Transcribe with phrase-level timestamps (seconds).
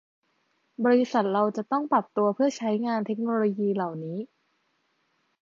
[0.85, 4.19] บริษัทเราจะต้องปรับตัวเพื่อใช้งานเทคโนโลยีเหล่านี้